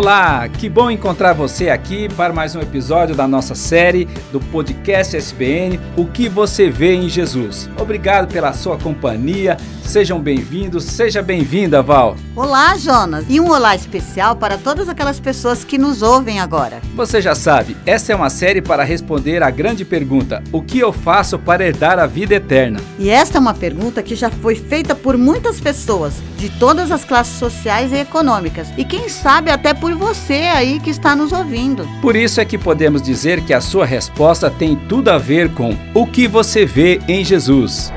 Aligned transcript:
Olá, 0.00 0.48
que 0.48 0.66
bom 0.66 0.90
encontrar 0.90 1.34
você 1.34 1.68
aqui 1.68 2.08
para 2.14 2.32
mais 2.32 2.56
um 2.56 2.60
episódio 2.62 3.14
da 3.14 3.28
nossa 3.28 3.54
série 3.54 4.08
do 4.32 4.40
podcast 4.40 5.14
SBN 5.14 5.78
O 5.94 6.06
que 6.06 6.26
você 6.26 6.70
vê 6.70 6.94
em 6.94 7.06
Jesus. 7.06 7.68
Obrigado 7.78 8.32
pela 8.32 8.54
sua 8.54 8.78
companhia. 8.78 9.58
Sejam 9.84 10.20
bem-vindos, 10.20 10.84
seja 10.84 11.20
bem-vinda, 11.20 11.82
Val. 11.82 12.16
Olá, 12.36 12.76
Jonas, 12.78 13.24
e 13.28 13.40
um 13.40 13.50
olá 13.50 13.74
especial 13.74 14.36
para 14.36 14.56
todas 14.56 14.88
aquelas 14.88 15.18
pessoas 15.18 15.64
que 15.64 15.76
nos 15.76 16.00
ouvem 16.00 16.38
agora. 16.38 16.80
Você 16.94 17.20
já 17.20 17.34
sabe, 17.34 17.76
essa 17.84 18.12
é 18.12 18.14
uma 18.14 18.30
série 18.30 18.62
para 18.62 18.84
responder 18.84 19.42
a 19.42 19.50
grande 19.50 19.84
pergunta: 19.84 20.44
o 20.52 20.62
que 20.62 20.78
eu 20.78 20.92
faço 20.92 21.40
para 21.40 21.66
herdar 21.66 21.98
a 21.98 22.06
vida 22.06 22.36
eterna? 22.36 22.80
E 23.00 23.10
esta 23.10 23.38
é 23.38 23.40
uma 23.40 23.52
pergunta 23.52 24.00
que 24.00 24.14
já 24.14 24.30
foi 24.30 24.54
feita 24.54 24.94
por 24.94 25.18
muitas 25.18 25.60
pessoas, 25.60 26.14
de 26.38 26.48
todas 26.50 26.92
as 26.92 27.04
classes 27.04 27.36
sociais 27.36 27.92
e 27.92 27.96
econômicas, 27.96 28.68
e 28.78 28.84
quem 28.84 29.08
sabe 29.08 29.50
até 29.50 29.74
por 29.74 29.89
você 29.96 30.34
aí 30.34 30.80
que 30.80 30.90
está 30.90 31.14
nos 31.14 31.32
ouvindo. 31.32 31.86
Por 32.00 32.16
isso 32.16 32.40
é 32.40 32.44
que 32.44 32.58
podemos 32.58 33.02
dizer 33.02 33.42
que 33.42 33.52
a 33.52 33.60
sua 33.60 33.84
resposta 33.84 34.50
tem 34.50 34.76
tudo 34.76 35.10
a 35.10 35.18
ver 35.18 35.52
com 35.54 35.76
o 35.94 36.06
que 36.06 36.28
você 36.28 36.64
vê 36.64 37.00
em 37.08 37.24
Jesus. 37.24 37.92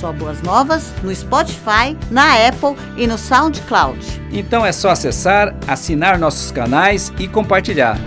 no 1.02 1.14
Spotify, 1.14 1.96
na 2.10 2.46
Apple 2.46 2.76
e 2.96 3.06
no 3.06 3.16
SoundCloud. 3.16 4.22
Então 4.30 4.66
é 4.66 4.72
só 4.72 4.90
acessar, 4.90 5.54
assinar 5.66 6.18
nossos 6.18 6.52
canais 6.52 7.10
e 7.18 7.26
compartilhar. 7.26 7.98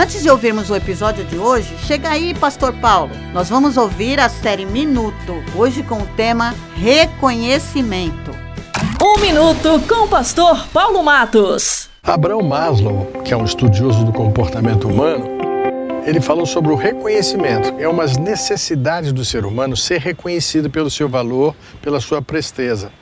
Antes 0.00 0.22
de 0.22 0.30
ouvirmos 0.30 0.70
o 0.70 0.76
episódio 0.76 1.24
de 1.24 1.36
hoje, 1.36 1.76
chega 1.78 2.08
aí, 2.10 2.32
Pastor 2.32 2.72
Paulo. 2.72 3.10
Nós 3.34 3.48
vamos 3.48 3.76
ouvir 3.76 4.20
a 4.20 4.28
série 4.28 4.64
Minuto, 4.64 5.42
hoje 5.56 5.82
com 5.82 5.96
o 5.96 6.06
tema 6.14 6.54
Reconhecimento. 6.76 8.30
Um 9.02 9.20
minuto 9.20 9.84
com 9.88 10.04
o 10.04 10.08
pastor 10.08 10.68
Paulo 10.68 11.02
Matos. 11.02 11.90
Abraão 12.00 12.42
Maslow, 12.42 13.06
que 13.24 13.34
é 13.34 13.36
um 13.36 13.44
estudioso 13.44 14.04
do 14.04 14.12
comportamento 14.12 14.86
humano, 14.86 15.26
ele 16.06 16.20
falou 16.20 16.46
sobre 16.46 16.70
o 16.70 16.76
reconhecimento. 16.76 17.74
É 17.76 17.88
uma 17.88 18.06
necessidade 18.06 19.12
do 19.12 19.24
ser 19.24 19.44
humano 19.44 19.76
ser 19.76 19.98
reconhecido 19.98 20.70
pelo 20.70 20.90
seu 20.90 21.08
valor, 21.08 21.56
pela 21.82 21.98
sua 21.98 22.22
presteza. 22.22 22.92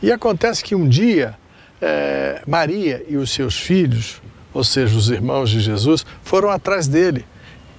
E 0.00 0.12
acontece 0.12 0.62
que 0.62 0.76
um 0.76 0.88
dia, 0.88 1.34
é, 1.82 2.42
Maria 2.46 3.04
e 3.08 3.16
os 3.16 3.32
seus 3.32 3.58
filhos, 3.58 4.22
ou 4.54 4.64
seja, 4.64 4.96
os 4.96 5.10
irmãos 5.10 5.50
de 5.50 5.60
Jesus, 5.60 6.06
foram 6.22 6.48
atrás 6.48 6.88
dele. 6.88 7.26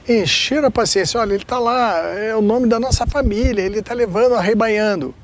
Encheram 0.07 0.67
a 0.67 0.71
paciência. 0.71 1.19
Olha, 1.19 1.33
ele 1.33 1.41
está 1.41 1.57
lá, 1.57 1.97
é 2.13 2.35
o 2.35 2.41
nome 2.41 2.67
da 2.67 2.79
nossa 2.79 3.07
família, 3.07 3.61
ele 3.63 3.79
está 3.79 3.93
levando, 3.93 4.35
arrebanhando 4.35 5.15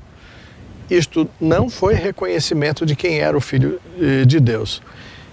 isto 0.92 1.28
não 1.40 1.70
foi 1.70 1.94
reconhecimento 1.94 2.84
de 2.84 2.94
quem 2.94 3.20
era 3.20 3.36
o 3.36 3.40
Filho 3.40 3.80
eh, 3.98 4.24
de 4.24 4.38
Deus. 4.38 4.82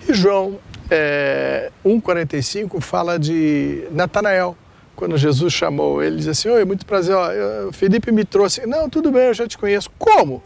E 0.07 0.13
João 0.13 0.59
é, 0.89 1.69
eh, 1.85 1.89
1,45 1.89 2.81
fala 2.81 3.19
de 3.19 3.83
Natanael. 3.91 4.55
Quando 4.95 5.17
Jesus 5.17 5.53
chamou 5.53 6.03
ele, 6.03 6.17
diz 6.17 6.27
assim: 6.27 6.49
Oi, 6.49 6.65
muito 6.65 6.85
prazer, 6.85 7.15
ó, 7.15 7.71
Felipe 7.71 8.11
me 8.11 8.25
trouxe. 8.25 8.65
Não, 8.65 8.89
tudo 8.89 9.11
bem, 9.11 9.27
eu 9.27 9.33
já 9.33 9.47
te 9.47 9.57
conheço. 9.57 9.89
Como? 9.97 10.43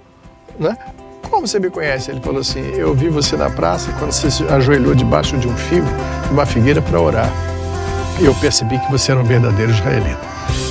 Né? 0.60 0.78
Como 1.34 1.48
você 1.48 1.60
me 1.60 1.72
conhece? 1.72 2.12
Ele 2.12 2.22
falou 2.22 2.42
assim: 2.42 2.62
Eu 2.78 2.94
vi 2.94 3.10
você 3.10 3.36
na 3.36 3.50
praça 3.50 3.92
quando 3.98 4.12
você 4.12 4.30
se 4.30 4.44
ajoelhou 4.44 4.94
debaixo 4.94 5.36
de 5.36 5.48
um 5.48 5.58
fio, 5.58 5.84
de 6.28 6.32
uma 6.32 6.46
figueira 6.46 6.80
para 6.80 7.02
orar. 7.02 7.34
E 8.22 8.26
eu 8.26 8.36
percebi 8.36 8.78
que 8.78 8.92
você 8.92 9.12
era 9.12 9.20
um 9.20 9.24
verdadeiro 9.24 9.72
israelita. 9.72 10.22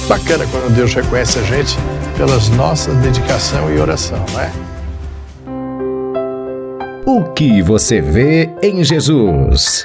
Bacana 0.09 0.47
quando 0.53 0.73
Deus 0.73 0.95
reconhece 0.95 1.41
a 1.41 1.43
gente 1.43 1.77
pelas 2.17 2.49
nossas 2.51 2.95
dedicação 2.99 3.75
e 3.75 3.81
oração, 3.81 4.25
não 4.33 4.41
é? 4.41 4.53
O 7.05 7.25
que 7.33 7.61
você 7.61 8.01
vê 8.01 8.49
em 8.63 8.85
Jesus? 8.85 9.85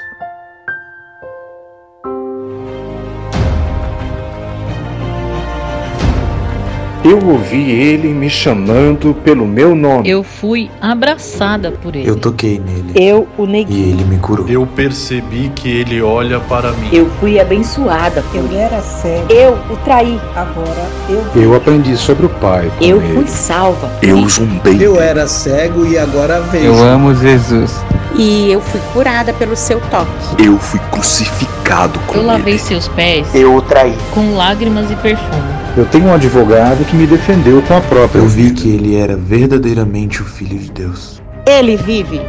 Eu 7.09 7.25
ouvi 7.25 7.71
ele 7.71 8.09
me 8.09 8.29
chamando 8.29 9.13
pelo 9.23 9.47
meu 9.47 9.73
nome. 9.73 10.09
Eu 10.09 10.23
fui 10.23 10.69
abraçada 10.81 11.71
por 11.71 11.95
ele. 11.95 12.05
Eu 12.05 12.17
toquei 12.17 12.59
nele. 12.59 12.91
Eu 12.95 13.25
o 13.37 13.45
neguei. 13.45 13.77
E 13.77 13.89
ele 13.91 14.03
me 14.03 14.17
curou. 14.17 14.45
Eu 14.49 14.67
percebi 14.67 15.49
que 15.55 15.69
ele 15.69 16.01
olha 16.01 16.37
para 16.41 16.73
mim. 16.73 16.89
Eu 16.91 17.09
fui 17.21 17.39
abençoada. 17.39 18.21
Eu 18.33 18.45
era 18.59 18.81
cego. 18.81 19.31
Eu 19.31 19.53
o 19.53 19.77
traí. 19.85 20.19
Agora 20.35 20.85
eu. 21.07 21.41
Eu 21.41 21.55
aprendi 21.55 21.95
sobre 21.95 22.25
o 22.25 22.29
Pai. 22.29 22.69
eu 22.81 23.01
ele. 23.01 23.13
fui 23.13 23.27
salva. 23.27 23.89
Eu 24.01 24.27
zumbei. 24.27 24.77
Eu 24.85 24.99
era 24.99 25.27
cego 25.27 25.85
e 25.85 25.97
agora 25.97 26.41
vejo. 26.41 26.65
Eu 26.65 26.83
amo 26.83 27.15
Jesus. 27.15 27.73
E 28.17 28.51
eu 28.51 28.59
fui 28.59 28.81
curada 28.91 29.31
pelo 29.31 29.55
seu 29.55 29.79
toque. 29.89 30.43
Eu 30.43 30.57
fui 30.57 30.81
crucificado 30.91 31.97
com 31.99 32.15
ele. 32.15 32.23
Eu 32.23 32.27
lavei 32.27 32.55
ele. 32.55 32.63
seus 32.63 32.89
pés. 32.89 33.33
Eu 33.33 33.55
o 33.55 33.61
traí. 33.61 33.95
Com 34.13 34.35
lágrimas 34.35 34.91
e 34.91 34.95
perfume. 34.97 35.66
Eu 35.77 35.85
tenho 35.85 36.05
um 36.05 36.13
advogado 36.13 36.83
que 36.85 36.95
me 36.95 37.05
defendeu 37.05 37.61
com 37.61 37.75
a 37.75 37.81
própria 37.81 38.17
Eu 38.17 38.27
vi 38.27 38.45
vida. 38.45 38.61
que 38.61 38.67
ele 38.67 38.95
era 38.95 39.15
verdadeiramente 39.15 40.23
o 40.23 40.25
Filho 40.25 40.57
de 40.57 40.71
Deus. 40.71 41.21
Ele 41.45 41.77
vive. 41.77 42.19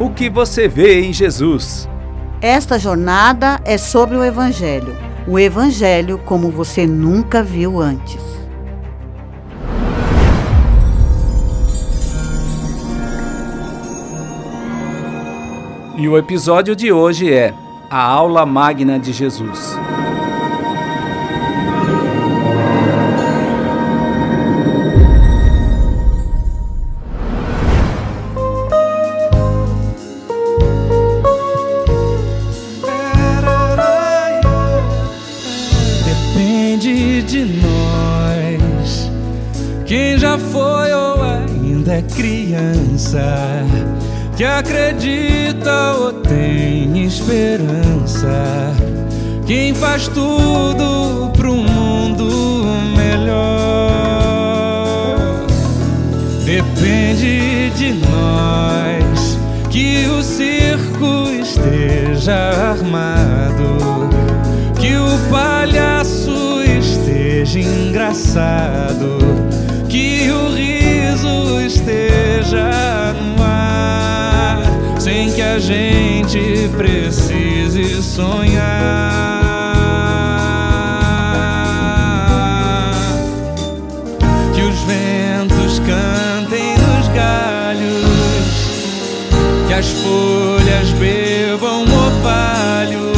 O 0.00 0.08
que 0.08 0.30
você 0.30 0.66
vê 0.66 1.02
em 1.02 1.12
Jesus? 1.12 1.86
Esta 2.40 2.78
jornada 2.78 3.60
é 3.66 3.76
sobre 3.76 4.16
o 4.16 4.24
Evangelho. 4.24 4.96
O 5.28 5.38
Evangelho 5.38 6.18
como 6.24 6.50
você 6.50 6.86
nunca 6.86 7.42
viu 7.42 7.78
antes. 7.78 8.23
E 15.96 16.08
o 16.08 16.18
episódio 16.18 16.74
de 16.74 16.92
hoje 16.92 17.32
é 17.32 17.54
A 17.88 18.02
Aula 18.02 18.44
Magna 18.44 18.98
de 18.98 19.12
Jesus. 19.12 19.78
Depende 36.04 37.22
de 37.22 37.44
nós, 37.62 39.10
quem 39.86 40.18
já 40.18 40.36
foi 40.36 40.92
ou 40.92 41.22
ainda 41.22 41.94
é 41.94 42.02
criança 42.02 43.64
que 44.36 44.44
acredita 44.44 45.94
ou 45.94 46.12
tem 46.12 47.04
esperança. 47.04 48.74
Quem 49.46 49.74
faz 49.74 50.08
tudo 50.08 51.30
pro 51.36 51.54
mundo 51.54 52.64
melhor. 52.96 53.94
Depende 56.44 57.70
de 57.76 57.92
nós 57.94 59.38
que 59.70 60.06
o 60.06 60.22
circo 60.22 61.30
esteja 61.40 62.34
armado, 62.70 64.08
que 64.80 64.96
o 64.96 65.30
palhaço 65.30 66.62
esteja 66.62 67.60
engraçado, 67.60 69.23
a 75.54 75.58
gente 75.60 76.68
precise 76.76 78.02
sonhar. 78.02 78.64
Que 84.52 84.62
os 84.62 84.80
ventos 84.80 85.78
cantem 85.78 86.74
nos 86.76 87.06
galhos, 87.14 88.04
que 89.68 89.74
as 89.74 89.86
folhas 89.86 90.90
bebam 90.98 91.82
orvalho, 91.82 93.12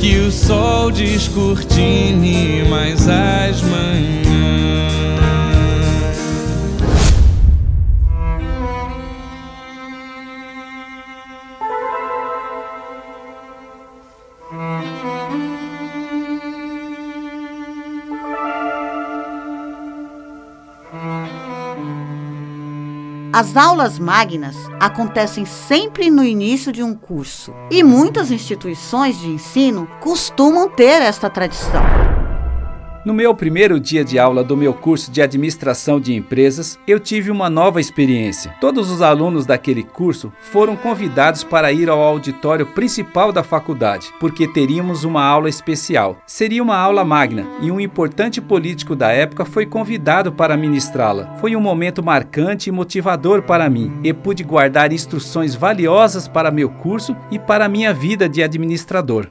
que 0.00 0.18
o 0.18 0.32
sol 0.32 0.90
descortine 0.90 2.64
mais 2.68 3.06
as 3.06 3.62
manhãs. 3.62 4.19
As 23.32 23.56
aulas 23.56 23.96
magnas 23.96 24.56
acontecem 24.80 25.44
sempre 25.44 26.10
no 26.10 26.24
início 26.24 26.72
de 26.72 26.82
um 26.82 26.96
curso 26.96 27.54
e 27.70 27.80
muitas 27.80 28.32
instituições 28.32 29.20
de 29.20 29.28
ensino 29.28 29.86
costumam 30.00 30.68
ter 30.68 31.00
esta 31.00 31.30
tradição. 31.30 32.09
No 33.02 33.14
meu 33.14 33.34
primeiro 33.34 33.80
dia 33.80 34.04
de 34.04 34.18
aula 34.18 34.44
do 34.44 34.54
meu 34.54 34.74
curso 34.74 35.10
de 35.10 35.22
administração 35.22 35.98
de 35.98 36.14
empresas, 36.14 36.78
eu 36.86 37.00
tive 37.00 37.30
uma 37.30 37.48
nova 37.48 37.80
experiência. 37.80 38.54
Todos 38.60 38.90
os 38.90 39.00
alunos 39.00 39.46
daquele 39.46 39.82
curso 39.82 40.30
foram 40.52 40.76
convidados 40.76 41.42
para 41.42 41.72
ir 41.72 41.88
ao 41.88 41.98
auditório 41.98 42.66
principal 42.66 43.32
da 43.32 43.42
faculdade, 43.42 44.12
porque 44.20 44.46
teríamos 44.46 45.02
uma 45.02 45.24
aula 45.24 45.48
especial. 45.48 46.18
Seria 46.26 46.62
uma 46.62 46.76
aula 46.76 47.02
magna 47.02 47.46
e 47.62 47.70
um 47.70 47.80
importante 47.80 48.38
político 48.38 48.94
da 48.94 49.10
época 49.10 49.46
foi 49.46 49.64
convidado 49.64 50.30
para 50.30 50.54
ministrá-la. 50.54 51.38
Foi 51.40 51.56
um 51.56 51.60
momento 51.60 52.02
marcante 52.02 52.68
e 52.68 52.72
motivador 52.72 53.40
para 53.40 53.70
mim 53.70 53.98
e 54.04 54.12
pude 54.12 54.44
guardar 54.44 54.92
instruções 54.92 55.54
valiosas 55.54 56.28
para 56.28 56.50
meu 56.50 56.68
curso 56.68 57.16
e 57.30 57.38
para 57.38 57.66
minha 57.66 57.94
vida 57.94 58.28
de 58.28 58.42
administrador. 58.42 59.30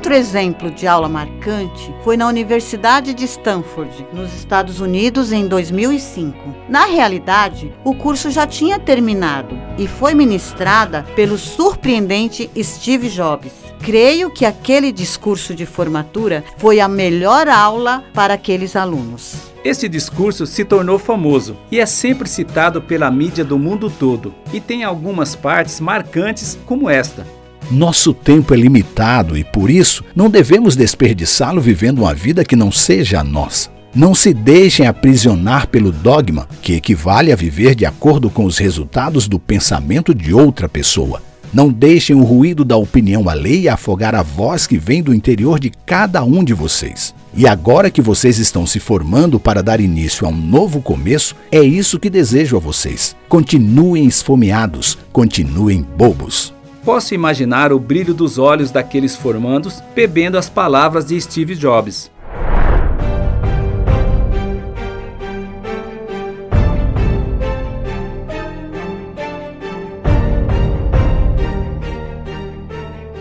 Outro 0.00 0.14
exemplo 0.14 0.70
de 0.70 0.86
aula 0.86 1.10
marcante 1.10 1.94
foi 2.02 2.16
na 2.16 2.26
Universidade 2.26 3.12
de 3.12 3.26
Stanford, 3.26 4.06
nos 4.14 4.32
Estados 4.32 4.80
Unidos, 4.80 5.30
em 5.30 5.46
2005. 5.46 6.38
Na 6.70 6.86
realidade, 6.86 7.70
o 7.84 7.94
curso 7.94 8.30
já 8.30 8.46
tinha 8.46 8.78
terminado 8.78 9.54
e 9.76 9.86
foi 9.86 10.14
ministrada 10.14 11.04
pelo 11.14 11.36
surpreendente 11.36 12.50
Steve 12.62 13.10
Jobs. 13.10 13.52
Creio 13.82 14.30
que 14.30 14.46
aquele 14.46 14.90
discurso 14.90 15.54
de 15.54 15.66
formatura 15.66 16.42
foi 16.56 16.80
a 16.80 16.88
melhor 16.88 17.46
aula 17.46 18.02
para 18.14 18.32
aqueles 18.32 18.76
alunos. 18.76 19.34
Este 19.62 19.86
discurso 19.86 20.46
se 20.46 20.64
tornou 20.64 20.98
famoso 20.98 21.58
e 21.70 21.78
é 21.78 21.84
sempre 21.84 22.26
citado 22.26 22.80
pela 22.80 23.10
mídia 23.10 23.44
do 23.44 23.58
mundo 23.58 23.90
todo, 23.90 24.34
e 24.50 24.62
tem 24.62 24.82
algumas 24.82 25.36
partes 25.36 25.78
marcantes, 25.78 26.58
como 26.64 26.88
esta. 26.88 27.26
Nosso 27.70 28.12
tempo 28.12 28.52
é 28.52 28.56
limitado 28.56 29.38
e 29.38 29.44
por 29.44 29.70
isso 29.70 30.02
não 30.14 30.28
devemos 30.28 30.74
desperdiçá-lo 30.74 31.60
vivendo 31.60 32.00
uma 32.00 32.12
vida 32.12 32.44
que 32.44 32.56
não 32.56 32.72
seja 32.72 33.20
a 33.20 33.24
nossa. 33.24 33.70
Não 33.94 34.12
se 34.12 34.34
deixem 34.34 34.88
aprisionar 34.88 35.68
pelo 35.68 35.92
dogma, 35.92 36.48
que 36.62 36.74
equivale 36.74 37.32
a 37.32 37.36
viver 37.36 37.76
de 37.76 37.86
acordo 37.86 38.28
com 38.28 38.44
os 38.44 38.58
resultados 38.58 39.28
do 39.28 39.38
pensamento 39.38 40.12
de 40.12 40.34
outra 40.34 40.68
pessoa. 40.68 41.22
Não 41.52 41.70
deixem 41.70 42.14
o 42.16 42.24
ruído 42.24 42.64
da 42.64 42.76
opinião 42.76 43.28
alheia 43.28 43.74
afogar 43.74 44.16
a 44.16 44.22
voz 44.22 44.66
que 44.66 44.78
vem 44.78 45.00
do 45.00 45.14
interior 45.14 45.60
de 45.60 45.70
cada 45.86 46.24
um 46.24 46.42
de 46.42 46.54
vocês. 46.54 47.14
E 47.34 47.46
agora 47.46 47.90
que 47.90 48.02
vocês 48.02 48.38
estão 48.38 48.66
se 48.66 48.80
formando 48.80 49.38
para 49.38 49.62
dar 49.62 49.80
início 49.80 50.26
a 50.26 50.30
um 50.30 50.36
novo 50.36 50.80
começo, 50.80 51.36
é 51.52 51.60
isso 51.60 52.00
que 52.00 52.10
desejo 52.10 52.56
a 52.56 52.60
vocês. 52.60 53.14
Continuem 53.28 54.06
esfomeados, 54.06 54.98
continuem 55.12 55.82
bobos. 55.96 56.52
Posso 56.84 57.14
imaginar 57.14 57.74
o 57.74 57.78
brilho 57.78 58.14
dos 58.14 58.38
olhos 58.38 58.70
daqueles 58.70 59.14
formandos 59.14 59.82
bebendo 59.94 60.38
as 60.38 60.48
palavras 60.48 61.04
de 61.04 61.20
Steve 61.20 61.54
Jobs. 61.54 62.10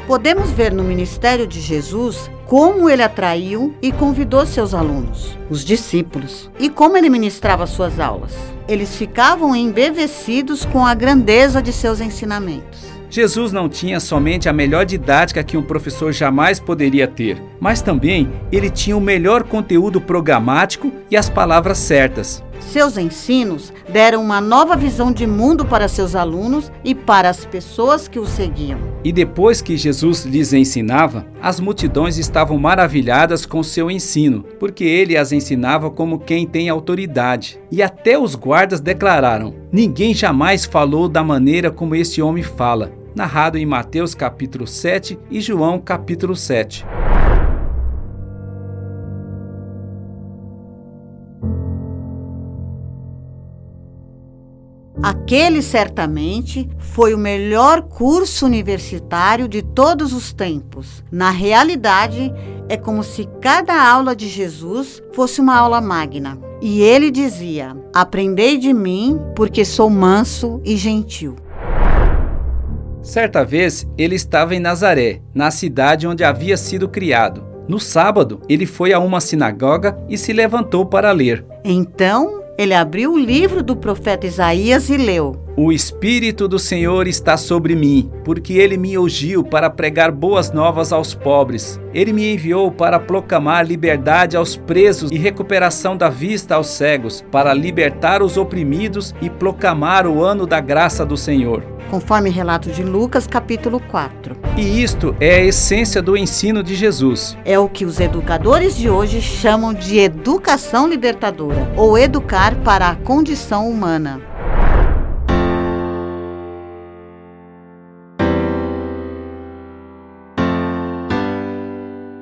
Podemos 0.07 0.49
ver 0.49 0.73
no 0.73 0.83
ministério 0.83 1.45
de 1.45 1.59
Jesus 1.59 2.31
como 2.47 2.89
ele 2.89 3.03
atraiu 3.03 3.75
e 3.79 3.91
convidou 3.91 4.43
seus 4.45 4.73
alunos, 4.73 5.37
os 5.51 5.63
discípulos, 5.63 6.49
e 6.57 6.67
como 6.67 6.97
ele 6.97 7.11
ministrava 7.11 7.67
suas 7.67 7.99
aulas. 7.99 8.33
Eles 8.67 8.95
ficavam 8.95 9.55
embevecidos 9.55 10.65
com 10.65 10.83
a 10.83 10.95
grandeza 10.95 11.61
de 11.61 11.71
seus 11.71 12.01
ensinamentos. 12.01 12.88
Jesus 13.09 13.51
não 13.51 13.67
tinha 13.67 13.99
somente 13.99 14.47
a 14.47 14.53
melhor 14.53 14.85
didática 14.85 15.43
que 15.43 15.57
um 15.57 15.63
professor 15.63 16.13
jamais 16.13 16.59
poderia 16.59 17.07
ter, 17.07 17.41
mas 17.59 17.81
também 17.81 18.29
ele 18.51 18.69
tinha 18.69 18.95
o 18.95 19.01
melhor 19.01 19.43
conteúdo 19.43 19.99
programático 19.99 20.91
e 21.09 21.17
as 21.17 21.27
palavras 21.27 21.79
certas. 21.79 22.43
Seus 22.59 22.97
ensinos 22.97 23.73
deram 23.87 24.21
uma 24.21 24.39
nova 24.39 24.75
visão 24.75 25.11
de 25.11 25.25
mundo 25.25 25.65
para 25.65 25.87
seus 25.87 26.13
alunos 26.13 26.71
e 26.83 26.93
para 26.93 27.29
as 27.29 27.45
pessoas 27.45 28.07
que 28.07 28.19
o 28.19 28.25
seguiam. 28.25 28.77
E 29.03 29.11
depois 29.11 29.61
que 29.61 29.77
Jesus 29.77 30.25
lhes 30.25 30.53
ensinava, 30.53 31.25
as 31.41 31.59
multidões 31.59 32.17
estavam 32.17 32.59
maravilhadas 32.59 33.45
com 33.45 33.63
seu 33.63 33.89
ensino, 33.89 34.43
porque 34.59 34.83
ele 34.83 35.17
as 35.17 35.31
ensinava 35.31 35.89
como 35.89 36.19
quem 36.19 36.45
tem 36.45 36.69
autoridade. 36.69 37.59
E 37.71 37.81
até 37.81 38.19
os 38.19 38.35
guardas 38.35 38.81
declararam: 38.81 39.55
Ninguém 39.71 40.13
jamais 40.13 40.65
falou 40.65 41.07
da 41.07 41.23
maneira 41.23 41.71
como 41.71 41.95
este 41.95 42.21
homem 42.21 42.43
fala 42.43 42.98
narrado 43.19 43.57
em 43.57 43.65
Mateus 43.65 44.15
capítulo 44.15 44.65
7 44.65 45.19
e 45.29 45.41
João 45.41 45.77
capítulo 45.77 46.37
7. 46.37 46.85
Aquele 55.03 55.61
certamente 55.61 56.69
foi 56.77 57.13
o 57.13 57.17
melhor 57.17 57.81
curso 57.81 58.45
universitário 58.45 59.49
de 59.49 59.61
todos 59.61 60.13
os 60.13 60.31
tempos. 60.31 61.03
Na 61.11 61.29
realidade, 61.29 62.33
é 62.69 62.77
como 62.77 63.03
se 63.03 63.27
cada 63.41 63.85
aula 63.85 64.15
de 64.15 64.29
Jesus 64.29 65.03
fosse 65.11 65.41
uma 65.41 65.57
aula 65.57 65.81
magna. 65.81 66.39
E 66.61 66.81
ele 66.81 67.11
dizia: 67.11 67.75
Aprendei 67.93 68.57
de 68.57 68.73
mim, 68.73 69.19
porque 69.35 69.65
sou 69.65 69.89
manso 69.89 70.61
e 70.63 70.77
gentil. 70.77 71.35
Certa 73.01 73.43
vez 73.45 73.87
ele 73.97 74.15
estava 74.15 74.55
em 74.55 74.59
Nazaré, 74.59 75.21
na 75.33 75.51
cidade 75.51 76.07
onde 76.07 76.23
havia 76.23 76.57
sido 76.57 76.89
criado. 76.89 77.43
No 77.67 77.79
sábado, 77.79 78.41
ele 78.49 78.65
foi 78.65 78.93
a 78.93 78.99
uma 78.99 79.21
sinagoga 79.21 79.97
e 80.09 80.17
se 80.17 80.33
levantou 80.33 80.85
para 80.85 81.11
ler. 81.11 81.45
Então, 81.63 82.41
ele 82.57 82.73
abriu 82.73 83.13
o 83.13 83.17
livro 83.17 83.63
do 83.63 83.75
profeta 83.75 84.27
Isaías 84.27 84.89
e 84.89 84.97
leu: 84.97 85.39
O 85.55 85.71
Espírito 85.71 86.47
do 86.47 86.59
Senhor 86.59 87.07
está 87.07 87.37
sobre 87.37 87.75
mim, 87.75 88.11
porque 88.25 88.53
ele 88.53 88.75
me 88.75 88.97
ungiu 88.97 89.43
para 89.43 89.69
pregar 89.69 90.11
boas 90.11 90.51
novas 90.51 90.91
aos 90.91 91.13
pobres. 91.13 91.79
Ele 91.93 92.11
me 92.11 92.33
enviou 92.33 92.69
para 92.71 92.99
proclamar 92.99 93.65
liberdade 93.65 94.35
aos 94.35 94.57
presos 94.57 95.09
e 95.11 95.17
recuperação 95.17 95.95
da 95.95 96.09
vista 96.09 96.55
aos 96.55 96.67
cegos, 96.67 97.23
para 97.31 97.53
libertar 97.53 98.21
os 98.21 98.35
oprimidos 98.35 99.15
e 99.21 99.29
proclamar 99.29 100.05
o 100.05 100.21
ano 100.21 100.45
da 100.45 100.59
graça 100.59 101.05
do 101.05 101.15
Senhor 101.15 101.78
conforme 101.89 102.29
relato 102.29 102.69
de 102.69 102.83
Lucas, 102.83 103.27
capítulo 103.27 103.79
4. 103.79 104.35
E 104.57 104.83
isto 104.83 105.15
é 105.19 105.35
a 105.35 105.43
essência 105.43 106.01
do 106.01 106.15
ensino 106.15 106.61
de 106.61 106.75
Jesus. 106.75 107.37
É 107.43 107.57
o 107.57 107.67
que 107.67 107.85
os 107.85 107.99
educadores 107.99 108.75
de 108.75 108.89
hoje 108.89 109.21
chamam 109.21 109.73
de 109.73 109.97
educação 109.97 110.87
libertadora, 110.87 111.71
ou 111.75 111.97
educar 111.97 112.55
para 112.57 112.89
a 112.89 112.95
condição 112.95 113.69
humana. 113.69 114.28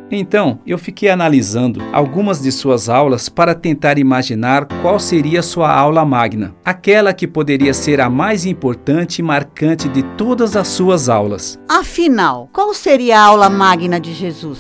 Então, 0.10 0.60
eu 0.66 0.78
fiquei 0.78 1.10
analisando 1.10 1.82
algumas 1.92 2.42
de 2.42 2.52
suas 2.52 2.88
aulas 2.88 3.28
para 3.28 3.54
tentar 3.54 3.98
imaginar 3.98 4.66
qual 4.82 5.00
seria 5.00 5.42
sua 5.42 5.72
aula 5.74 6.06
magna, 6.06 6.56
aquela 6.64 7.14
que 7.14 7.28
poderia 7.28 7.74
ser 7.74 8.00
a 8.00 8.10
mais 8.10 8.46
importante 8.46 9.20
e 9.20 9.24
marcante 9.24 9.90
de 9.90 10.04
todas 10.16 10.56
as 10.56 10.70
suas 10.70 11.10
aulas. 11.10 11.60
Afinal, 11.68 12.50
qual 12.54 12.74
seria 12.74 13.20
a 13.20 13.24
aula 13.24 13.50
magna 13.50 14.00
de 14.00 14.14
Jesus? 14.14 14.60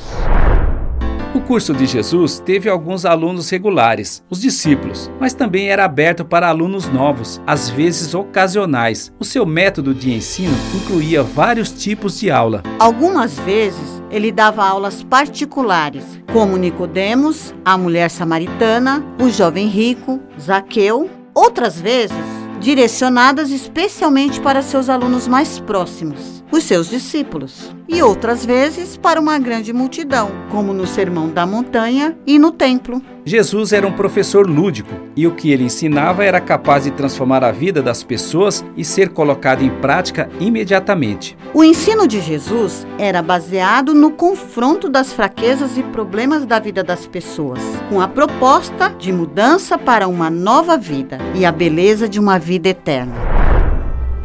O 1.33 1.41
curso 1.41 1.73
de 1.73 1.85
Jesus 1.85 2.41
teve 2.43 2.67
alguns 2.67 3.05
alunos 3.05 3.49
regulares, 3.49 4.23
os 4.29 4.41
discípulos, 4.41 5.11
mas 5.19 5.33
também 5.33 5.69
era 5.69 5.85
aberto 5.85 6.25
para 6.25 6.47
alunos 6.49 6.89
novos, 6.89 7.39
às 7.45 7.69
vezes 7.69 8.13
ocasionais. 8.13 9.13
O 9.19 9.23
seu 9.23 9.45
método 9.45 9.93
de 9.93 10.11
ensino 10.11 10.55
incluía 10.73 11.21
vários 11.21 11.71
tipos 11.71 12.19
de 12.19 12.31
aula. 12.31 12.63
Algumas 12.79 13.37
vezes 13.39 13.96
ele 14.09 14.31
dava 14.31 14.65
aulas 14.65 15.03
particulares, 15.03 16.03
como 16.31 16.57
Nicodemos, 16.57 17.53
a 17.63 17.77
mulher 17.77 18.09
samaritana, 18.09 19.03
o 19.21 19.29
jovem 19.29 19.67
rico, 19.67 20.19
Zaqueu. 20.39 21.09
Outras 21.33 21.79
vezes, 21.79 22.17
direcionadas 22.59 23.51
especialmente 23.51 24.41
para 24.41 24.61
seus 24.61 24.89
alunos 24.89 25.27
mais 25.27 25.59
próximos. 25.59 26.36
Os 26.51 26.63
seus 26.63 26.89
discípulos, 26.89 27.75
e 27.87 28.01
outras 28.01 28.45
vezes 28.45 28.97
para 28.97 29.19
uma 29.19 29.37
grande 29.39 29.73
multidão, 29.73 30.31
como 30.49 30.73
no 30.73 30.87
Sermão 30.87 31.29
da 31.29 31.45
Montanha 31.45 32.17
e 32.25 32.39
no 32.39 32.51
templo. 32.51 33.01
Jesus 33.25 33.73
era 33.73 33.85
um 33.85 33.91
professor 33.91 34.49
lúdico 34.49 34.93
e 35.13 35.27
o 35.27 35.35
que 35.35 35.51
ele 35.51 35.65
ensinava 35.65 36.23
era 36.23 36.39
capaz 36.39 36.85
de 36.85 36.91
transformar 36.91 37.43
a 37.43 37.51
vida 37.51 37.81
das 37.81 38.01
pessoas 38.01 38.63
e 38.77 38.85
ser 38.85 39.09
colocado 39.09 39.63
em 39.63 39.69
prática 39.69 40.29
imediatamente. 40.39 41.37
O 41.53 41.61
ensino 41.61 42.07
de 42.07 42.21
Jesus 42.21 42.87
era 42.97 43.21
baseado 43.21 43.93
no 43.93 44.11
confronto 44.11 44.87
das 44.87 45.11
fraquezas 45.11 45.77
e 45.77 45.83
problemas 45.83 46.45
da 46.45 46.59
vida 46.59 46.83
das 46.83 47.05
pessoas, 47.05 47.59
com 47.89 47.99
a 47.99 48.07
proposta 48.07 48.95
de 48.97 49.11
mudança 49.11 49.77
para 49.77 50.07
uma 50.07 50.29
nova 50.29 50.77
vida 50.77 51.17
e 51.35 51.45
a 51.45 51.51
beleza 51.51 52.07
de 52.07 52.19
uma 52.19 52.39
vida 52.39 52.69
eterna. 52.69 53.36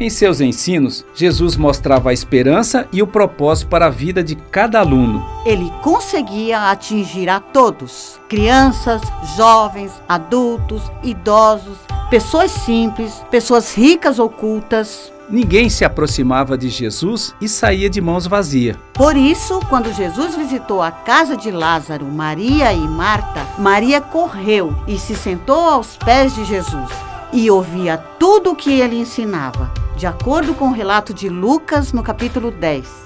Em 0.03 0.09
seus 0.09 0.41
ensinos, 0.41 1.05
Jesus 1.15 1.55
mostrava 1.55 2.09
a 2.09 2.13
esperança 2.13 2.85
e 2.91 3.01
o 3.01 3.07
propósito 3.07 3.69
para 3.69 3.85
a 3.85 3.89
vida 3.89 4.21
de 4.21 4.35
cada 4.35 4.81
aluno. 4.81 5.25
Ele 5.45 5.71
conseguia 5.81 6.69
atingir 6.69 7.29
a 7.29 7.39
todos: 7.39 8.19
crianças, 8.27 9.01
jovens, 9.37 9.93
adultos, 10.09 10.81
idosos, 11.03 11.77
pessoas 12.09 12.51
simples, 12.51 13.23
pessoas 13.31 13.73
ricas 13.73 14.19
ou 14.19 14.27
cultas. 14.27 15.09
Ninguém 15.29 15.69
se 15.69 15.85
aproximava 15.85 16.57
de 16.57 16.67
Jesus 16.67 17.33
e 17.39 17.47
saía 17.47 17.89
de 17.89 18.01
mãos 18.01 18.27
vazias. 18.27 18.75
Por 18.93 19.15
isso, 19.15 19.61
quando 19.69 19.93
Jesus 19.93 20.35
visitou 20.35 20.81
a 20.81 20.91
casa 20.91 21.37
de 21.37 21.49
Lázaro, 21.49 22.05
Maria 22.07 22.73
e 22.73 22.85
Marta, 22.89 23.47
Maria 23.57 24.01
correu 24.01 24.75
e 24.85 24.99
se 24.99 25.15
sentou 25.15 25.61
aos 25.61 25.95
pés 25.95 26.35
de 26.35 26.43
Jesus 26.43 26.89
e 27.33 27.49
ouvia 27.49 27.97
tudo 28.19 28.51
o 28.51 28.55
que 28.55 28.79
ele 28.79 28.95
ensinava, 28.95 29.71
de 30.03 30.07
acordo 30.07 30.53
com 30.53 30.67
o 30.67 30.73
relato 30.73 31.13
de 31.13 31.29
Lucas 31.29 31.93
no 31.93 32.03
capítulo 32.03 32.51
10. 32.51 33.05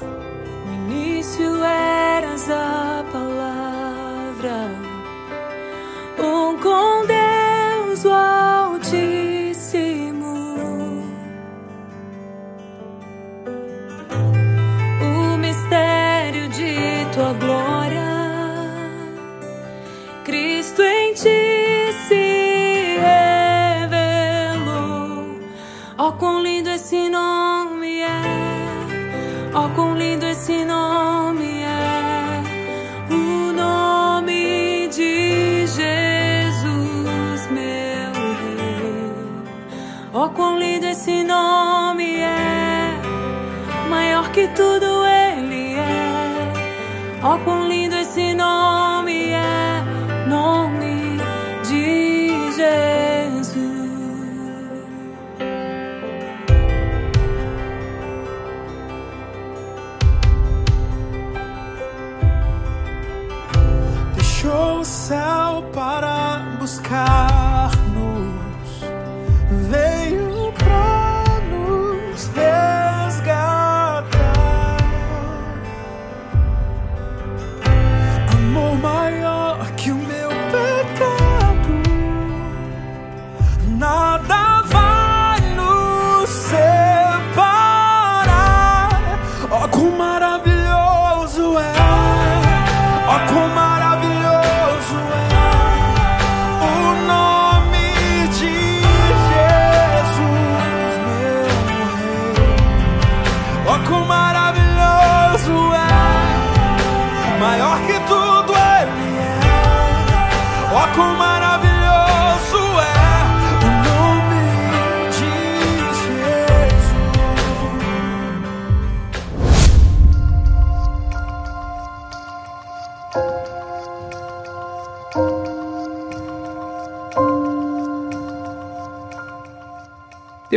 No 0.66 0.74
início 0.74 1.64
eras 1.64 2.50
a 2.50 3.06
palavra, 3.14 4.72
um 6.18 6.58
com 6.58 7.06
Deus 7.06 8.04
o 8.04 8.10
Altíssimo. 8.10 9.14
O 15.04 15.38
mistério 15.38 16.50
de 16.50 17.06
tua 17.14 17.34
glória, 17.34 17.87
Oh, 26.08 26.14
quão 26.14 26.42
lindo 26.42 26.70
esse 26.70 27.10
nome 27.10 28.00
é! 28.00 28.22
Oh, 29.54 29.68
quão 29.76 29.94
lindo 29.94 30.26
esse 30.26 30.64
nome 30.64 31.52
é! 31.52 31.57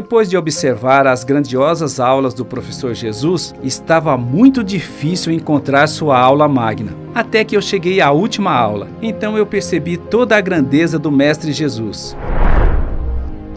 Depois 0.00 0.30
de 0.30 0.36
observar 0.38 1.06
as 1.06 1.24
grandiosas 1.24 2.00
aulas 2.00 2.32
do 2.32 2.42
professor 2.42 2.94
Jesus, 2.94 3.54
estava 3.62 4.16
muito 4.16 4.64
difícil 4.64 5.30
encontrar 5.30 5.86
sua 5.88 6.18
aula 6.18 6.48
magna. 6.48 6.96
Até 7.14 7.44
que 7.44 7.54
eu 7.54 7.60
cheguei 7.60 8.00
à 8.00 8.10
última 8.10 8.50
aula. 8.50 8.88
Então 9.02 9.36
eu 9.36 9.44
percebi 9.44 9.98
toda 9.98 10.38
a 10.38 10.40
grandeza 10.40 10.98
do 10.98 11.12
Mestre 11.12 11.52
Jesus. 11.52 12.16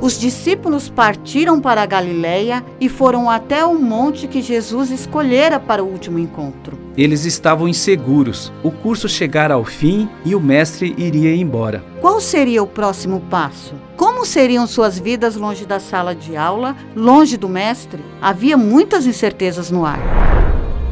Os 0.02 0.20
discípulos 0.20 0.90
partiram 0.90 1.62
para 1.62 1.82
a 1.82 1.86
Galiléia 1.86 2.62
e 2.78 2.90
foram 2.90 3.30
até 3.30 3.64
o 3.64 3.80
monte 3.80 4.28
que 4.28 4.42
Jesus 4.42 4.92
escolhera 4.92 5.62
para 5.62 5.82
o 5.82 5.88
último 5.88 6.20
encontro. 6.20 6.78
Eles 6.98 7.24
estavam 7.24 7.70
inseguros. 7.70 8.52
O 8.62 8.70
curso 8.70 9.08
chegara 9.08 9.54
ao 9.54 9.64
fim 9.64 10.10
e 10.26 10.36
o 10.36 10.42
mestre 10.42 10.94
iria 10.98 11.34
embora. 11.34 11.82
Qual 12.02 12.20
seria 12.20 12.62
o 12.62 12.68
próximo 12.68 13.22
passo? 13.30 13.76
Como 14.24 14.32
seriam 14.32 14.66
suas 14.66 14.98
vidas 14.98 15.36
longe 15.36 15.66
da 15.66 15.82
sala 15.82 16.16
de 16.16 16.38
aula, 16.38 16.78
longe 16.96 17.36
do 17.36 17.50
mestre? 17.50 18.02
Havia 18.22 18.56
muitas 18.56 19.06
incertezas 19.06 19.70
no 19.70 19.86
ar. 19.86 20.00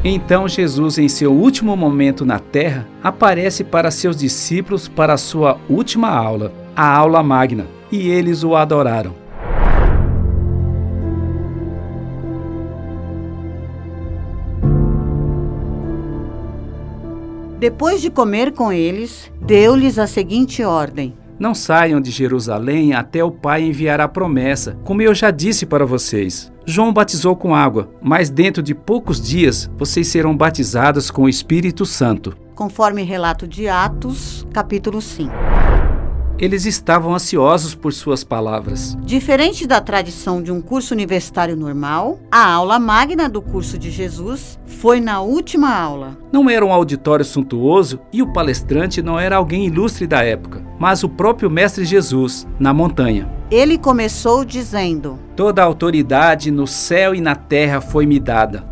Então 0.04 0.46
Jesus, 0.46 0.98
em 0.98 1.08
seu 1.08 1.32
último 1.32 1.74
momento 1.74 2.26
na 2.26 2.38
terra, 2.38 2.86
aparece 3.02 3.64
para 3.64 3.90
seus 3.90 4.18
discípulos 4.18 4.86
para 4.86 5.14
a 5.14 5.16
sua 5.16 5.58
última 5.66 6.10
aula, 6.10 6.52
a 6.76 6.86
aula 6.94 7.22
magna, 7.22 7.66
e 7.90 8.06
eles 8.06 8.44
o 8.44 8.54
adoraram. 8.54 9.14
Depois 17.58 18.02
de 18.02 18.10
comer 18.10 18.52
com 18.52 18.70
eles, 18.70 19.32
deu-lhes 19.40 19.98
a 19.98 20.06
seguinte 20.06 20.62
ordem: 20.62 21.14
Não 21.38 21.54
saiam 21.54 22.00
de 22.00 22.10
Jerusalém 22.10 22.94
até 22.94 23.22
o 23.24 23.30
Pai 23.30 23.62
enviar 23.62 24.00
a 24.00 24.08
promessa, 24.08 24.76
como 24.84 25.02
eu 25.02 25.14
já 25.14 25.30
disse 25.30 25.66
para 25.66 25.84
vocês. 25.84 26.52
João 26.64 26.92
batizou 26.92 27.34
com 27.34 27.54
água, 27.54 27.90
mas 28.00 28.30
dentro 28.30 28.62
de 28.62 28.74
poucos 28.74 29.20
dias 29.20 29.70
vocês 29.76 30.06
serão 30.08 30.36
batizados 30.36 31.10
com 31.10 31.22
o 31.22 31.28
Espírito 31.28 31.84
Santo. 31.84 32.36
Conforme 32.54 33.02
relato 33.02 33.48
de 33.48 33.68
Atos, 33.68 34.46
capítulo 34.52 35.00
5. 35.00 35.32
Eles 36.42 36.66
estavam 36.66 37.14
ansiosos 37.14 37.72
por 37.72 37.92
suas 37.92 38.24
palavras. 38.24 38.98
Diferente 39.04 39.64
da 39.64 39.80
tradição 39.80 40.42
de 40.42 40.50
um 40.50 40.60
curso 40.60 40.92
universitário 40.92 41.54
normal, 41.54 42.18
a 42.32 42.44
aula 42.52 42.80
magna 42.80 43.28
do 43.28 43.40
curso 43.40 43.78
de 43.78 43.92
Jesus 43.92 44.58
foi 44.66 44.98
na 44.98 45.20
última 45.20 45.72
aula. 45.72 46.18
Não 46.32 46.50
era 46.50 46.66
um 46.66 46.72
auditório 46.72 47.24
suntuoso 47.24 48.00
e 48.12 48.22
o 48.22 48.32
palestrante 48.32 49.00
não 49.00 49.20
era 49.20 49.36
alguém 49.36 49.66
ilustre 49.66 50.04
da 50.04 50.24
época, 50.24 50.64
mas 50.80 51.04
o 51.04 51.08
próprio 51.08 51.48
Mestre 51.48 51.84
Jesus, 51.84 52.44
na 52.58 52.74
montanha. 52.74 53.30
Ele 53.48 53.78
começou 53.78 54.44
dizendo: 54.44 55.20
Toda 55.36 55.62
a 55.62 55.64
autoridade 55.64 56.50
no 56.50 56.66
céu 56.66 57.14
e 57.14 57.20
na 57.20 57.36
terra 57.36 57.80
foi-me 57.80 58.18
dada. 58.18 58.66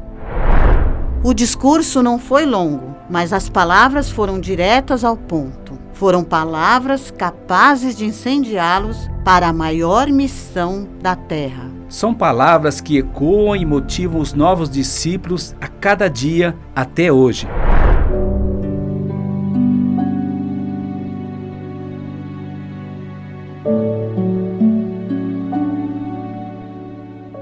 O 1.23 1.33
discurso 1.33 2.03
não 2.03 2.19
foi 2.19 2.45
longo, 2.47 2.97
mas 3.09 3.33
as 3.33 3.49
palavras 3.49 4.11
foram 4.11 4.41
diretas 4.41 5.05
ao 5.05 5.17
ponto. 5.17 5.79
Foram 6.01 6.25
palavras 6.25 7.11
capazes 7.11 7.95
de 7.95 8.07
incendiá-los 8.07 8.97
para 9.23 9.49
a 9.49 9.53
maior 9.53 10.09
missão 10.09 10.89
da 10.99 11.15
terra. 11.15 11.71
São 11.91 12.15
palavras 12.15 12.81
que 12.81 12.97
ecoam 12.97 13.55
e 13.55 13.67
motivam 13.67 14.19
os 14.19 14.33
novos 14.33 14.71
discípulos 14.71 15.55
a 15.61 15.69
cada 15.69 16.09
dia 16.09 16.57
até 16.75 17.13
hoje. 17.13 17.47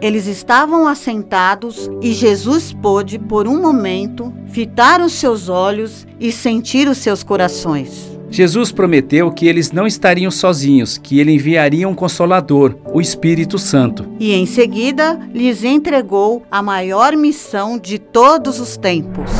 Eles 0.01 0.27
estavam 0.27 0.89
assentados 0.89 1.89
e 2.03 2.13
Jesus 2.13 2.73
pôde, 2.73 3.21
por 3.21 3.47
um 3.47 3.63
momento, 3.63 4.35
fitar 4.49 5.01
os 5.01 5.13
seus 5.13 5.49
olhos 5.49 6.05
e 6.19 6.33
sentir 6.33 6.89
os 6.89 6.99
seus 6.99 7.23
corações. 7.23 8.18
Jesus 8.31 8.71
prometeu 8.71 9.31
que 9.31 9.47
eles 9.47 9.73
não 9.73 9.87
estariam 9.87 10.31
sozinhos, 10.31 10.99
que 10.99 11.19
ele 11.19 11.33
enviaria 11.33 11.89
um 11.89 11.95
consolador, 11.95 12.77
o 12.93 13.01
Espírito 13.01 13.59
Santo. 13.59 14.07
E 14.21 14.33
em 14.33 14.45
seguida 14.45 15.19
lhes 15.33 15.65
entregou 15.65 16.43
a 16.51 16.63
maior 16.63 17.17
missão 17.17 17.79
de 17.79 17.99
todos 17.99 18.61
os 18.61 18.77
tempos. 18.77 19.31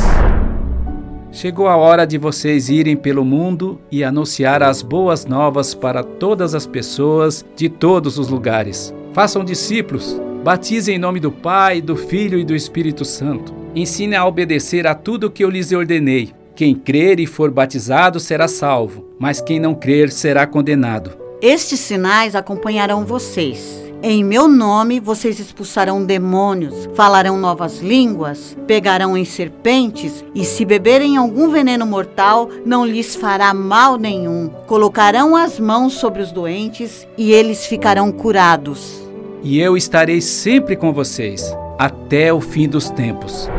Chegou 1.31 1.67
a 1.67 1.77
hora 1.77 2.05
de 2.05 2.17
vocês 2.17 2.69
irem 2.69 2.97
pelo 2.97 3.23
mundo 3.23 3.79
e 3.91 4.03
anunciar 4.03 4.63
as 4.63 4.81
boas 4.81 5.27
novas 5.27 5.75
para 5.75 6.03
todas 6.03 6.55
as 6.55 6.65
pessoas 6.65 7.45
de 7.55 7.69
todos 7.69 8.17
os 8.17 8.29
lugares. 8.29 8.93
Façam 9.13 9.45
discípulos, 9.45 10.19
batizem 10.43 10.95
em 10.95 10.99
nome 10.99 11.19
do 11.19 11.31
Pai, 11.31 11.81
do 11.81 11.95
Filho 11.95 12.39
e 12.39 12.43
do 12.43 12.55
Espírito 12.55 13.05
Santo. 13.05 13.53
Ensine 13.75 14.15
a 14.15 14.25
obedecer 14.25 14.87
a 14.87 14.95
tudo 14.95 15.29
que 15.29 15.43
eu 15.43 15.49
lhes 15.49 15.71
ordenei. 15.71 16.31
Quem 16.59 16.75
crer 16.75 17.21
e 17.21 17.25
for 17.25 17.49
batizado 17.49 18.19
será 18.19 18.45
salvo, 18.45 19.05
mas 19.17 19.39
quem 19.39 19.61
não 19.61 19.73
crer 19.73 20.11
será 20.11 20.45
condenado. 20.45 21.17
Estes 21.41 21.79
sinais 21.79 22.35
acompanharão 22.35 23.05
vocês. 23.05 23.81
Em 24.03 24.25
meu 24.25 24.45
nome 24.45 24.99
vocês 24.99 25.39
expulsarão 25.39 26.03
demônios, 26.03 26.89
falarão 26.95 27.37
novas 27.37 27.79
línguas, 27.79 28.57
pegarão 28.67 29.15
em 29.15 29.23
serpentes, 29.23 30.21
e 30.35 30.43
se 30.43 30.65
beberem 30.65 31.15
algum 31.15 31.49
veneno 31.49 31.85
mortal, 31.85 32.49
não 32.65 32.85
lhes 32.85 33.15
fará 33.15 33.53
mal 33.53 33.97
nenhum. 33.97 34.49
Colocarão 34.67 35.37
as 35.37 35.61
mãos 35.61 35.93
sobre 35.93 36.21
os 36.21 36.29
doentes 36.29 37.07
e 37.17 37.31
eles 37.31 37.65
ficarão 37.67 38.11
curados. 38.11 39.01
E 39.41 39.61
eu 39.61 39.77
estarei 39.77 40.19
sempre 40.19 40.75
com 40.75 40.91
vocês, 40.91 41.55
até 41.77 42.33
o 42.33 42.41
fim 42.41 42.67
dos 42.67 42.89
tempos. 42.89 43.49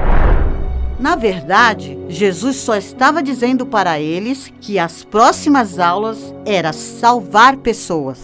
Na 1.01 1.17
verdade, 1.17 1.99
Jesus 2.11 2.57
só 2.57 2.77
estava 2.77 3.23
dizendo 3.23 3.65
para 3.65 3.99
eles 3.99 4.53
que 4.61 4.79
as 4.79 5.03
próximas 5.03 5.79
aulas 5.79 6.35
era 6.45 6.75
salvar 6.75 7.57
pessoas. 7.57 8.19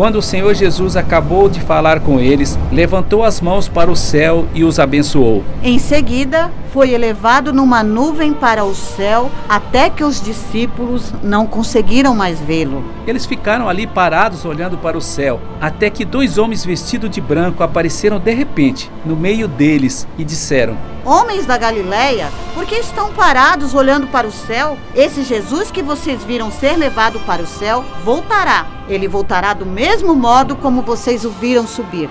Quando 0.00 0.16
o 0.16 0.22
Senhor 0.22 0.54
Jesus 0.54 0.96
acabou 0.96 1.46
de 1.46 1.60
falar 1.60 2.00
com 2.00 2.18
eles, 2.18 2.58
levantou 2.72 3.22
as 3.22 3.38
mãos 3.38 3.68
para 3.68 3.90
o 3.90 3.94
céu 3.94 4.46
e 4.54 4.64
os 4.64 4.78
abençoou. 4.78 5.44
Em 5.62 5.78
seguida, 5.78 6.50
foi 6.72 6.94
elevado 6.94 7.52
numa 7.52 7.82
nuvem 7.82 8.32
para 8.32 8.64
o 8.64 8.74
céu 8.74 9.30
até 9.46 9.90
que 9.90 10.02
os 10.02 10.18
discípulos 10.18 11.12
não 11.22 11.46
conseguiram 11.46 12.14
mais 12.14 12.40
vê-lo. 12.40 12.82
Eles 13.06 13.26
ficaram 13.26 13.68
ali 13.68 13.86
parados 13.86 14.46
olhando 14.46 14.78
para 14.78 14.96
o 14.96 15.02
céu, 15.02 15.38
até 15.60 15.90
que 15.90 16.06
dois 16.06 16.38
homens 16.38 16.64
vestidos 16.64 17.10
de 17.10 17.20
branco 17.20 17.62
apareceram 17.62 18.18
de 18.18 18.32
repente 18.32 18.90
no 19.04 19.14
meio 19.14 19.46
deles 19.46 20.08
e 20.16 20.24
disseram: 20.24 20.78
Homens 21.04 21.46
da 21.46 21.56
Galileia, 21.56 22.28
por 22.52 22.66
que 22.66 22.74
estão 22.74 23.10
parados 23.12 23.74
olhando 23.74 24.06
para 24.08 24.26
o 24.26 24.32
céu? 24.32 24.76
Esse 24.94 25.22
Jesus 25.22 25.70
que 25.70 25.82
vocês 25.82 26.22
viram 26.22 26.50
ser 26.50 26.76
levado 26.76 27.18
para 27.20 27.42
o 27.42 27.46
céu 27.46 27.82
voltará. 28.04 28.66
Ele 28.86 29.08
voltará 29.08 29.54
do 29.54 29.64
mesmo 29.64 30.14
modo 30.14 30.56
como 30.56 30.82
vocês 30.82 31.24
o 31.24 31.30
viram 31.30 31.66
subir. 31.66 32.10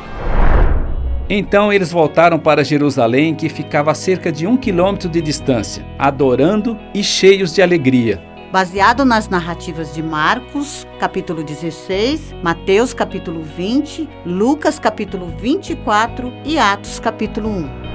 Então 1.29 1.71
eles 1.71 1.91
voltaram 1.91 2.39
para 2.39 2.63
Jerusalém, 2.63 3.35
que 3.35 3.47
ficava 3.47 3.91
a 3.91 3.95
cerca 3.95 4.31
de 4.31 4.47
um 4.47 4.57
quilômetro 4.57 5.07
de 5.07 5.21
distância, 5.21 5.85
adorando 5.99 6.75
e 6.91 7.03
cheios 7.03 7.53
de 7.53 7.61
alegria. 7.61 8.19
Baseado 8.51 9.05
nas 9.05 9.29
narrativas 9.29 9.93
de 9.93 10.01
Marcos, 10.01 10.87
capítulo 10.99 11.43
16, 11.43 12.33
Mateus, 12.41 12.95
capítulo 12.95 13.43
20, 13.43 14.09
Lucas, 14.25 14.79
capítulo 14.79 15.27
24 15.27 16.33
e 16.43 16.57
Atos, 16.57 16.99
capítulo 16.99 17.47
1. 17.47 17.88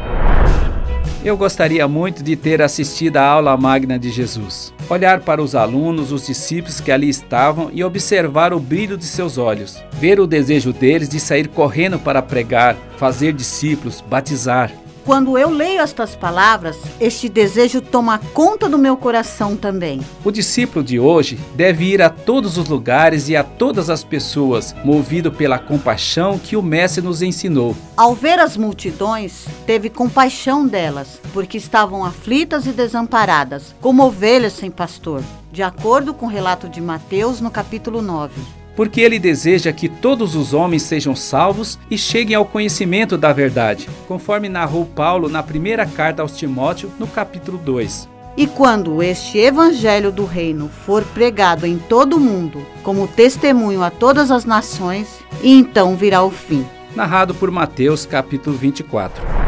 Eu 1.25 1.39
gostaria 1.39 1.89
muito 1.89 2.23
de 2.23 2.37
ter 2.37 2.61
assistido 2.61 3.17
à 3.17 3.25
aula 3.25 3.57
magna 3.57 3.99
de 3.99 4.11
Jesus. 4.11 4.75
Olhar 4.91 5.21
para 5.21 5.43
os 5.43 5.55
alunos, 5.55 6.13
os 6.13 6.27
discípulos 6.27 6.81
que 6.81 6.93
ali 6.93 7.09
estavam 7.09 7.71
e 7.73 7.83
observar 7.83 8.53
o 8.53 8.61
brilho 8.61 8.99
de 8.99 9.07
seus 9.07 9.39
olhos. 9.39 9.83
Ver 9.93 10.21
o 10.21 10.27
desejo 10.27 10.71
deles 10.71 11.09
de 11.09 11.19
sair 11.19 11.49
correndo 11.49 11.99
para 11.99 12.21
pregar, 12.21 12.77
fazer 12.99 13.33
discípulos, 13.33 14.05
batizar. 14.07 14.71
Quando 15.05 15.37
eu 15.37 15.51
leio 15.51 15.83
estas 15.83 16.17
palavras, 16.17 16.79
este 16.99 17.29
desejo 17.29 17.83
toma 17.83 18.19
conta 18.33 18.71
do 18.71 18.79
meu 18.79 18.97
coração 18.97 19.55
também. 19.55 20.01
O 20.25 20.31
discípulo 20.31 20.83
de 20.83 20.99
hoje 20.99 21.39
deve 21.55 21.85
ir 21.85 22.01
a 22.01 22.09
todos 22.09 22.57
os 22.57 22.71
lugares 22.71 23.29
e 23.29 23.37
a 23.37 23.45
todas 23.45 23.91
as 23.91 24.03
pessoas, 24.03 24.75
movido 24.83 25.31
pela 25.31 25.59
compaixão 25.59 26.39
que 26.39 26.57
o 26.57 26.63
Mestre 26.63 27.03
nos 27.03 27.21
ensinou. 27.21 27.77
Ao 27.95 28.15
ver 28.15 28.39
as 28.39 28.57
multidões, 28.57 29.45
teve 29.67 29.91
compaixão 29.91 30.67
delas, 30.67 31.21
porque 31.35 31.59
estavam 31.59 32.03
aflitas 32.03 32.65
e 32.65 32.73
desamparadas, 32.73 33.75
como 33.83 34.05
ovelhas 34.05 34.55
sem 34.55 34.71
pastor, 34.71 35.23
de 35.53 35.63
acordo 35.63 36.15
com 36.15 36.25
o 36.25 36.31
relato 36.31 36.67
de 36.67 36.81
Mateus 36.81 37.43
no 37.43 37.51
capítulo 37.51 38.01
9 38.01 38.64
porque 38.77 39.01
ele 39.01 39.19
deseja 39.19 39.73
que 39.73 39.89
todos 39.89 40.35
os 40.35 40.53
homens 40.53 40.83
sejam 40.83 41.15
salvos 41.15 41.79
e 41.91 41.97
cheguem 41.97 42.37
ao 42.37 42.45
conhecimento 42.45 43.17
da 43.17 43.33
verdade, 43.33 43.89
conforme 44.09 44.49
narrou 44.49 44.85
Paulo 44.85 45.29
na 45.29 45.43
primeira 45.43 45.87
carta 45.87 46.23
aos 46.23 46.37
Timóteo, 46.37 46.91
no 46.99 47.07
capítulo 47.07 47.59
2. 47.59 48.09
E 48.37 48.49
quando 48.49 49.01
este 49.01 49.39
evangelho 49.39 50.11
do 50.11 50.25
reino 50.25 50.69
for 50.69 51.05
pregado 51.05 51.67
em 51.67 51.79
todo 51.79 52.17
o 52.17 52.21
mundo, 52.21 52.67
como 52.83 53.07
testemunho 53.07 53.83
a 53.83 53.91
todas 53.91 54.31
as 54.31 54.45
nações, 54.45 55.07
então 55.43 55.95
virá 55.95 56.23
o 56.23 56.31
fim. 56.31 56.67
Narrado 56.97 57.35
por 57.35 57.51
Mateus, 57.51 58.05
capítulo 58.05 58.57
24. 58.57 59.44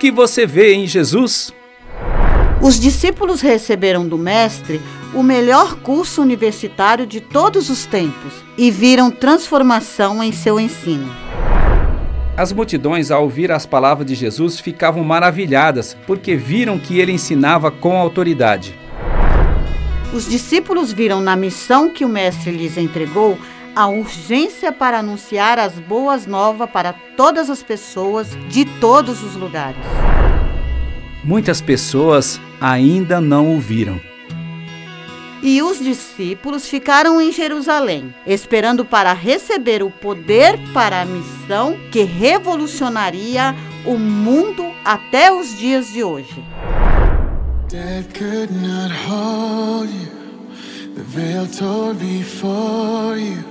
Que 0.00 0.10
você 0.10 0.46
vê 0.46 0.72
em 0.72 0.86
Jesus? 0.86 1.52
Os 2.62 2.80
discípulos 2.80 3.42
receberam 3.42 4.08
do 4.08 4.16
Mestre 4.16 4.80
o 5.12 5.22
melhor 5.22 5.76
curso 5.76 6.22
universitário 6.22 7.06
de 7.06 7.20
todos 7.20 7.68
os 7.68 7.84
tempos 7.84 8.32
e 8.56 8.70
viram 8.70 9.10
transformação 9.10 10.22
em 10.22 10.32
seu 10.32 10.58
ensino. 10.58 11.14
As 12.34 12.50
multidões, 12.50 13.10
ao 13.10 13.24
ouvir 13.24 13.52
as 13.52 13.66
palavras 13.66 14.06
de 14.06 14.14
Jesus, 14.14 14.58
ficavam 14.58 15.04
maravilhadas, 15.04 15.94
porque 16.06 16.34
viram 16.34 16.78
que 16.78 16.98
ele 16.98 17.12
ensinava 17.12 17.70
com 17.70 17.98
autoridade. 17.98 18.74
Os 20.14 20.26
discípulos 20.26 20.90
viram 20.90 21.20
na 21.20 21.36
missão 21.36 21.90
que 21.90 22.06
o 22.06 22.08
Mestre 22.08 22.50
lhes 22.50 22.78
entregou 22.78 23.38
a 23.74 23.86
urgência 23.86 24.72
para 24.72 24.98
anunciar 24.98 25.58
as 25.58 25.74
boas 25.74 26.26
novas 26.26 26.70
para 26.70 26.92
todas 27.16 27.50
as 27.50 27.62
pessoas 27.62 28.28
de 28.48 28.64
todos 28.80 29.22
os 29.22 29.34
lugares. 29.36 29.84
Muitas 31.22 31.60
pessoas 31.60 32.40
ainda 32.60 33.20
não 33.20 33.56
o 33.56 33.60
viram. 33.60 34.00
E 35.42 35.62
os 35.62 35.78
discípulos 35.78 36.68
ficaram 36.68 37.20
em 37.20 37.32
Jerusalém, 37.32 38.14
esperando 38.26 38.84
para 38.84 39.12
receber 39.12 39.82
o 39.82 39.90
poder 39.90 40.58
para 40.74 41.00
a 41.00 41.04
missão 41.06 41.78
que 41.90 42.02
revolucionaria 42.02 43.54
o 43.86 43.96
mundo 43.96 44.70
até 44.84 45.32
os 45.32 45.56
dias 45.58 45.88
de 45.92 46.04
hoje. 46.04 46.44
Death 47.68 48.12
could 48.18 48.52
not 48.52 48.90
hold 48.90 49.88
you. 49.88 50.20
The 50.96 51.02
veil 51.04 51.46
tore 51.46 51.94
before 51.94 53.16
you. 53.16 53.49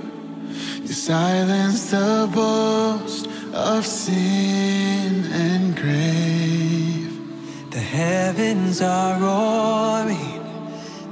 You 0.90 0.96
silence 0.96 1.92
the 1.92 2.28
boast 2.34 3.28
of 3.54 3.86
sin 3.86 5.24
and 5.30 5.76
grave. 5.76 7.70
The 7.70 7.78
heavens 7.78 8.82
are 8.82 9.16
roaring 9.20 10.42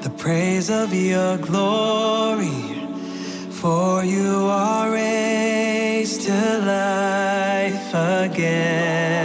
the 0.00 0.10
praise 0.10 0.68
of 0.68 0.92
your 0.92 1.38
glory. 1.38 2.88
For 3.52 4.02
you 4.02 4.48
are 4.50 4.90
raised 4.90 6.22
to 6.22 6.58
life 6.66 7.94
again. 7.94 9.17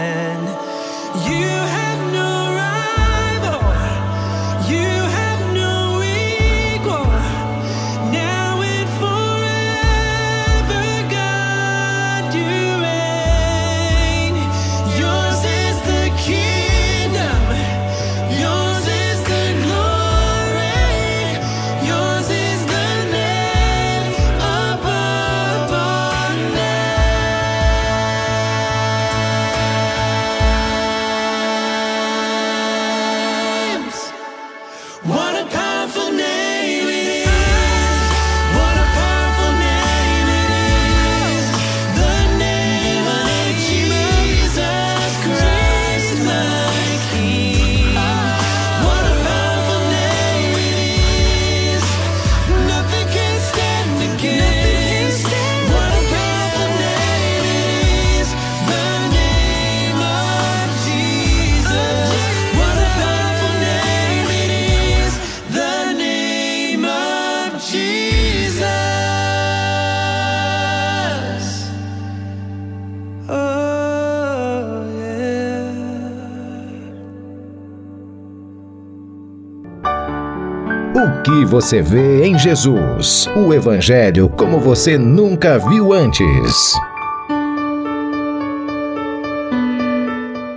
O 81.04 81.22
que 81.22 81.44
você 81.44 81.82
vê 81.82 82.24
em 82.24 82.40
Jesus? 82.40 83.28
O 83.36 83.54
Evangelho 83.54 84.30
como 84.30 84.58
você 84.58 84.98
nunca 84.98 85.60
viu 85.60 85.92
antes. 85.92 86.74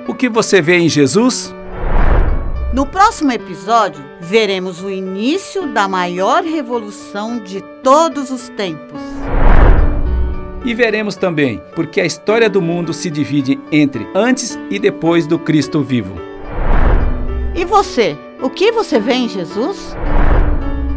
O 0.06 0.14
que 0.14 0.28
você 0.28 0.62
vê 0.62 0.76
em 0.76 0.88
Jesus? 0.88 1.52
No 2.72 2.86
próximo 2.86 3.32
episódio, 3.32 4.04
veremos 4.20 4.84
o 4.84 4.88
início 4.88 5.66
da 5.66 5.88
maior 5.88 6.44
revolução 6.44 7.40
de 7.40 7.60
todos 7.82 8.30
os 8.30 8.48
tempos. 8.50 9.00
E 10.64 10.72
veremos 10.74 11.16
também 11.16 11.60
porque 11.74 12.00
a 12.00 12.06
história 12.06 12.48
do 12.48 12.62
mundo 12.62 12.92
se 12.92 13.10
divide 13.10 13.58
entre 13.72 14.06
antes 14.14 14.56
e 14.70 14.78
depois 14.78 15.26
do 15.26 15.40
Cristo 15.40 15.82
vivo. 15.82 16.14
E 17.52 17.64
você? 17.64 18.16
O 18.40 18.48
que 18.48 18.70
você 18.70 19.00
vê 19.00 19.14
em 19.14 19.28
Jesus? 19.28 19.96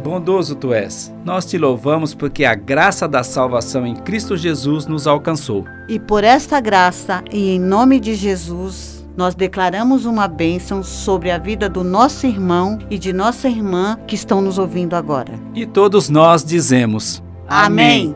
bondoso 0.00 0.56
tu 0.56 0.72
és. 0.72 1.12
Nós 1.24 1.44
te 1.44 1.58
louvamos 1.58 2.14
porque 2.14 2.44
a 2.44 2.54
graça 2.54 3.06
da 3.06 3.22
salvação 3.22 3.86
em 3.86 3.94
Cristo 3.94 4.36
Jesus 4.36 4.86
nos 4.86 5.06
alcançou. 5.06 5.64
E 5.88 6.00
por 6.00 6.24
esta 6.24 6.60
graça 6.60 7.22
e 7.30 7.50
em 7.50 7.60
nome 7.60 8.00
de 8.00 8.14
Jesus, 8.14 9.06
nós 9.16 9.34
declaramos 9.34 10.06
uma 10.06 10.26
bênção 10.26 10.82
sobre 10.82 11.30
a 11.30 11.38
vida 11.38 11.68
do 11.68 11.84
nosso 11.84 12.26
irmão 12.26 12.78
e 12.90 12.98
de 12.98 13.12
nossa 13.12 13.48
irmã 13.48 13.98
que 14.06 14.14
estão 14.14 14.40
nos 14.40 14.58
ouvindo 14.58 14.94
agora. 14.94 15.34
E 15.54 15.66
todos 15.66 16.08
nós 16.08 16.42
dizemos: 16.42 17.22
Amém. 17.46 18.14